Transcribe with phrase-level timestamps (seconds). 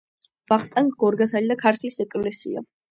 [0.53, 2.69] ვახტანგ გორგასალი და ქართლის ეკლესია.